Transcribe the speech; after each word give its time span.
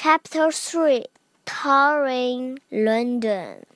Chapter 0.00 0.52
3 0.52 1.06
Touring 1.44 2.60
London. 2.70 3.66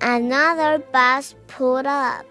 Another 0.00 0.78
bus 0.78 1.34
pulled 1.48 1.86
up. 1.86 2.24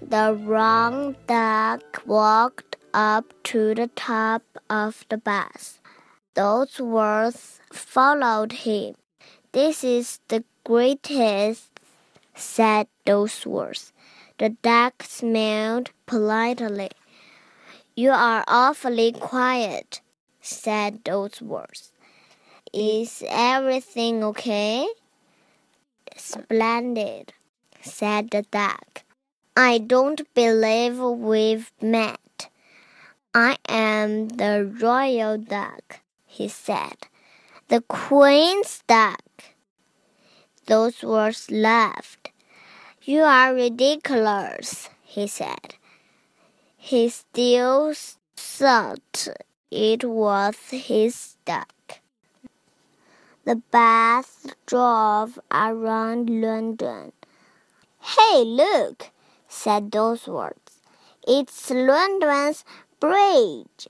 The 0.00 0.32
wrong 0.46 1.14
duck 1.26 2.02
walked 2.06 2.76
up 2.94 3.34
to 3.52 3.74
the 3.74 3.88
top 3.88 4.42
of 4.70 5.04
the 5.10 5.18
bus. 5.18 5.78
Dodsworth 6.34 7.60
followed 7.70 8.52
him. 8.64 8.94
This 9.52 9.84
is 9.84 10.20
the 10.28 10.42
greatest, 10.64 11.71
said 12.34 12.88
Dodsworth. 13.06 13.92
The 14.38 14.50
duck 14.50 15.02
smiled 15.02 15.90
politely. 16.06 16.90
You 17.94 18.10
are 18.10 18.44
awfully 18.48 19.12
quiet, 19.12 20.00
said 20.40 21.04
Dodsworth. 21.04 21.92
Is 22.72 23.22
everything 23.28 24.24
okay? 24.24 24.88
Splendid, 26.16 27.32
said 27.82 28.30
the 28.30 28.42
duck. 28.42 29.04
I 29.56 29.78
don't 29.78 30.22
believe 30.34 30.98
we've 30.98 31.70
met. 31.82 32.48
I 33.34 33.58
am 33.68 34.28
the 34.28 34.64
royal 34.80 35.36
duck, 35.36 36.00
he 36.26 36.48
said. 36.48 37.08
The 37.68 37.82
queen's 37.82 38.82
duck. 38.86 39.20
Dodsworth 40.66 41.50
laughed. 41.50 42.21
You 43.04 43.22
are 43.22 43.52
ridiculous, 43.52 44.88
he 45.02 45.26
said. 45.26 45.74
He 46.76 47.08
still 47.08 47.94
thought 48.36 49.26
it 49.72 50.04
was 50.04 50.54
his 50.70 51.34
duck. 51.44 51.98
The 53.44 53.56
bus 53.56 54.46
drove 54.66 55.40
around 55.50 56.30
London. 56.30 57.10
Hey, 58.00 58.44
look, 58.44 59.10
said 59.48 59.90
Dodsworth. 59.90 60.78
It's 61.26 61.70
London's 61.72 62.64
bridge. 63.00 63.88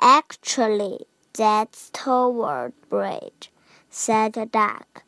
Actually, 0.00 1.06
that's 1.32 1.90
Tower 1.92 2.72
Bridge, 2.88 3.50
said 3.90 4.34
the 4.34 4.46
duck. 4.46 5.02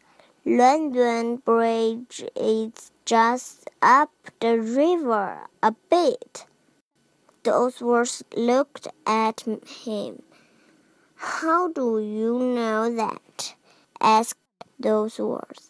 London 0.44 1.36
Bridge 1.36 2.24
is 2.34 2.90
just 3.04 3.68
up 3.82 4.10
the 4.40 4.58
river 4.58 5.46
a 5.62 5.72
bit. 5.90 6.46
Dodsworth 7.42 8.22
looked 8.34 8.88
at 9.06 9.44
him. 9.84 10.22
How 11.16 11.68
do 11.68 11.98
you 11.98 12.38
know 12.38 12.94
that? 12.94 13.54
asked 14.00 14.38
Dodsworth. 14.80 15.68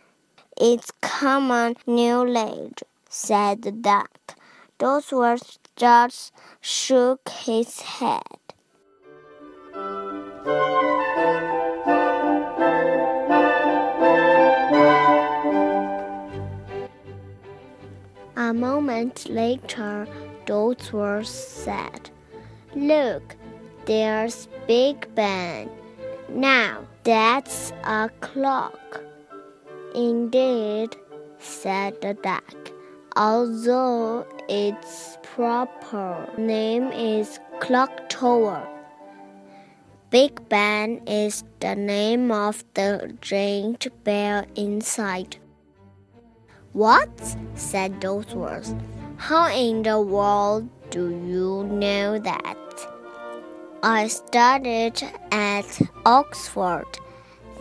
It's 0.57 0.93
common 1.01 1.75
knowledge, 1.87 2.85
said 3.09 3.63
the 3.63 3.73
duck. 3.73 4.37
Dodsworth 4.79 5.59
just 5.75 6.33
shook 6.61 7.29
his 7.29 7.81
head. 7.81 8.44
A 18.55 18.57
moment 18.57 19.29
later, 19.29 20.07
words 20.93 21.29
said, 21.29 22.09
Look, 22.77 23.35
there's 23.85 24.47
Big 24.69 25.13
Ben. 25.17 25.69
Now 26.29 26.87
that's 27.03 27.73
a 27.83 28.09
clock. 28.21 29.03
Indeed, 29.97 30.95
said 31.41 32.01
the 32.01 32.15
duck, 32.15 32.71
although 33.17 34.25
its 34.49 35.19
proper 35.23 36.29
name 36.39 36.93
is 36.93 37.41
Clock 37.59 38.09
Tower. 38.09 38.69
Big 40.11 40.49
Ben 40.49 41.03
is 41.09 41.43
the 41.59 41.75
name 41.75 42.31
of 42.31 42.63
the 42.75 43.17
giant 43.21 43.89
bell 44.05 44.45
inside. 44.55 45.39
What? 46.75 47.37
said 47.55 48.01
Dodsworth. 48.01 48.75
How 49.17 49.47
in 49.49 49.85
the 49.85 50.01
world 50.01 50.69
do 50.91 51.09
you 51.09 51.63
know 51.71 52.19
that? 52.19 52.59
I 53.81 54.09
studied 54.09 55.01
at 55.31 55.81
Oxford, 56.05 56.99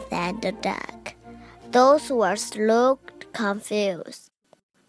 said 0.10 0.42
the 0.42 0.52
duck. 0.52 1.14
Dodsworth 1.70 2.58
looked 2.58 3.32
confused. 3.34 4.32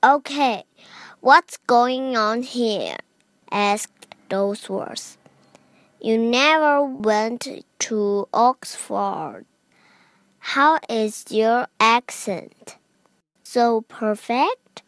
Okay, 0.03 0.65
what's 1.21 1.59
going 1.59 2.17
on 2.17 2.45
here? 2.45 2.97
asked 3.53 4.07
Dodsworth. 4.31 5.19
You 6.01 6.17
never 6.17 6.83
went 6.83 7.47
to 7.81 8.29
Oxford. 8.33 9.45
How 10.39 10.79
is 10.89 11.27
your 11.29 11.67
accent? 11.79 12.79
So 13.55 13.83
perfect? 13.83 14.83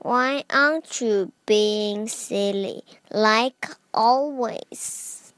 Why 0.00 0.44
aren't 0.50 1.00
you 1.00 1.32
being 1.46 2.08
silly 2.08 2.82
like 3.10 3.68
always? 3.94 5.32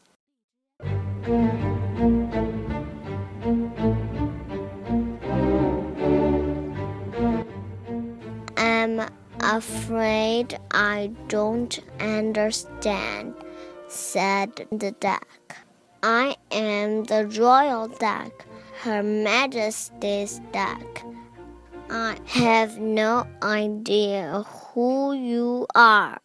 I'm 8.57 9.07
afraid 9.39 10.59
I 10.73 11.13
don't 11.29 11.79
understand, 12.01 13.35
said 13.87 14.67
the 14.73 14.97
duck. 14.99 15.59
I 16.03 16.35
am 16.51 17.05
the 17.05 17.25
royal 17.39 17.87
duck, 17.87 18.47
Her 18.81 19.05
Majesty's 19.05 20.41
duck. 20.51 21.08
I 21.91 22.19
have 22.27 22.79
no 22.79 23.27
idea 23.43 24.45
who 24.47 25.15
you 25.15 25.67
are. 25.75 26.21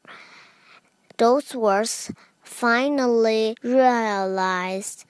Dodsworth 1.18 2.14
finally 2.42 3.56
realized 3.64 5.06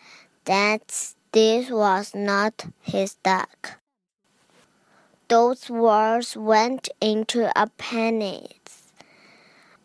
that 0.45 1.15
this 1.31 1.71
was 1.71 2.13
not 2.13 2.65
his 2.81 3.15
duck. 3.15 3.79
Dodsworth 5.27 6.37
went 6.37 6.89
into 7.01 7.49
a 7.59 7.67
panic. 7.79 8.59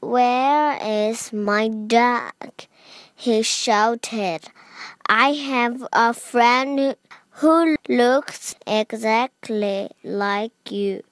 Where 0.00 0.78
is 0.82 1.32
my 1.32 1.68
duck? 1.68 2.66
He 3.14 3.42
shouted. 3.42 4.40
I 5.08 5.32
have 5.32 5.86
a 5.94 6.12
friend 6.12 6.94
who 7.38 7.76
looks 7.88 8.56
exactly 8.66 9.88
like 10.02 10.70
you, 10.70 11.04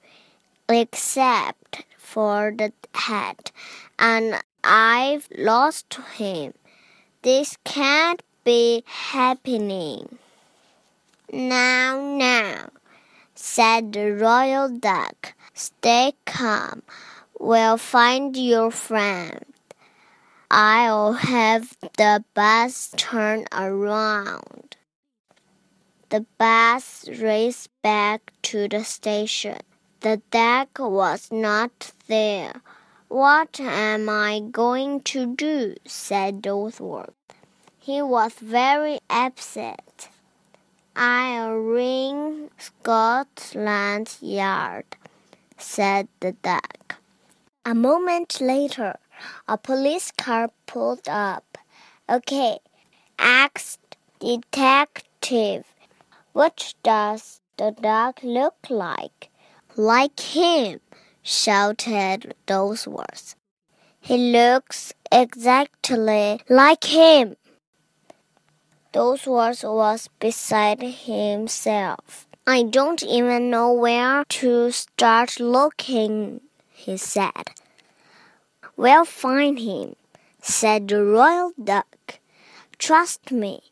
except 0.67 1.85
for 1.97 2.53
the 2.53 2.73
hat, 2.93 3.51
and 3.97 4.41
I've 4.61 5.29
lost 5.37 5.93
him. 6.17 6.53
This 7.21 7.57
can't 7.63 8.21
be 8.43 8.83
happening. 8.85 10.17
Now, 11.31 12.01
now, 12.01 12.71
said 13.33 13.93
the 13.93 14.11
royal 14.11 14.67
duck, 14.67 15.33
stay 15.53 16.11
calm. 16.25 16.83
We'll 17.39 17.77
find 17.77 18.35
your 18.35 18.71
friend. 18.71 19.45
I'll 20.51 21.13
have 21.13 21.77
the 21.97 22.25
bus 22.33 22.93
turn 22.97 23.45
around. 23.53 24.76
The 26.09 26.25
bus 26.37 27.09
raced 27.19 27.69
back 27.81 28.31
to 28.43 28.69
the 28.69 28.83
station. 28.85 29.59
The 29.99 30.21
duck 30.31 30.79
was 30.79 31.29
not 31.31 31.91
there. 32.07 32.61
What 33.09 33.59
am 33.59 34.07
I 34.07 34.39
going 34.39 35.01
to 35.11 35.35
do? 35.35 35.75
said 35.85 36.41
Dodsworth. 36.41 37.13
He 37.77 38.01
was 38.01 38.33
very 38.33 38.99
upset. 39.09 40.09
I'll 40.95 41.55
ring 41.55 42.51
Scotland 42.57 44.17
Yard, 44.21 44.85
said 45.57 46.07
the 46.21 46.31
duck. 46.31 46.95
A 47.65 47.75
moment 47.75 48.39
later, 48.39 48.97
a 49.47 49.57
police 49.57 50.11
car 50.11 50.49
pulled 50.65 51.07
up. 51.07 51.57
Okay, 52.09 52.59
asked 53.19 53.97
Detective, 54.19 55.65
what 56.37 56.75
does 56.83 57.41
the 57.57 57.71
duck 57.71 58.19
look 58.21 58.67
like? 58.69 59.31
like 59.75 60.19
him, 60.19 60.79
shouted 61.23 62.35
Dodsworth. 62.45 63.33
He 63.99 64.17
looks 64.31 64.93
exactly 65.11 66.39
like 66.47 66.83
him. 66.83 67.37
Dodsworth 68.93 69.63
was 69.63 70.09
beside 70.19 70.83
himself. 70.83 72.27
I 72.45 72.61
don't 72.61 73.01
even 73.01 73.49
know 73.49 73.73
where 73.73 74.23
to 74.37 74.69
start 74.69 75.39
looking, 75.39 76.41
he 76.71 76.97
said. 76.97 77.49
We'll 78.75 79.05
find 79.05 79.57
him, 79.57 79.95
said 80.39 80.87
the 80.87 81.03
royal 81.03 81.53
duck. 81.63 82.19
Trust 82.77 83.31
me. 83.31 83.71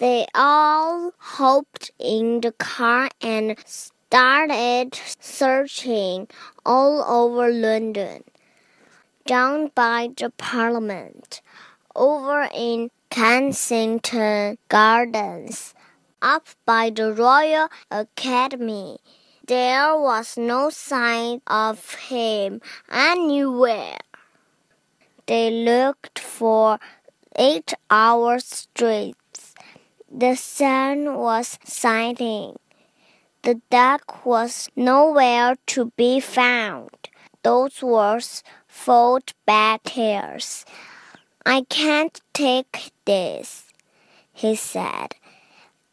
They 0.00 0.24
all 0.34 1.12
hopped 1.18 1.90
in 1.98 2.40
the 2.40 2.52
car 2.52 3.10
and 3.20 3.54
started 3.66 4.98
searching 5.20 6.26
all 6.64 7.04
over 7.04 7.52
London. 7.52 8.24
Down 9.26 9.70
by 9.74 10.08
the 10.16 10.30
Parliament, 10.30 11.42
over 11.94 12.48
in 12.54 12.90
Kensington 13.10 14.56
Gardens, 14.68 15.74
up 16.22 16.46
by 16.64 16.88
the 16.88 17.12
Royal 17.12 17.68
Academy. 17.90 19.00
There 19.46 20.00
was 20.00 20.38
no 20.38 20.70
sign 20.70 21.42
of 21.46 21.96
him 22.08 22.62
anywhere. 22.90 23.98
They 25.26 25.50
looked 25.50 26.18
for 26.18 26.80
eight 27.36 27.74
hours 27.90 28.46
straight. 28.46 29.19
The 30.12 30.34
sun 30.34 31.14
was 31.14 31.56
setting. 31.62 32.58
The 33.42 33.60
duck 33.70 34.26
was 34.26 34.68
nowhere 34.74 35.54
to 35.68 35.92
be 35.96 36.18
found. 36.18 37.08
Dodsworth 37.44 38.42
fold 38.66 39.32
back 39.46 39.88
hairs. 39.88 40.66
I 41.46 41.62
can't 41.68 42.20
take 42.32 42.90
this, 43.04 43.72
he 44.32 44.56
said. 44.56 45.14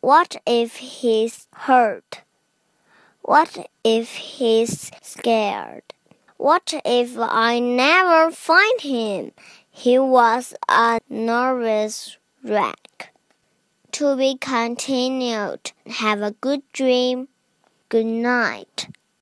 What 0.02 0.38
if 0.48 0.78
he's 0.78 1.48
hurt? 1.54 2.22
What 3.22 3.70
if 3.84 4.16
he's 4.16 4.92
scared? 5.04 5.94
What 6.38 6.74
if 6.84 7.16
I 7.20 7.60
never 7.60 8.32
find 8.32 8.82
him? 8.82 9.32
He 9.70 10.00
was 10.00 10.56
a 10.68 11.00
nervous 11.08 12.18
wreck. 12.44 13.14
To 13.98 14.16
be 14.16 14.38
continued. 14.38 15.72
Have 15.88 16.22
a 16.22 16.30
good 16.30 16.62
dream. 16.72 17.30
Good 17.90 18.06
night. 18.06 18.90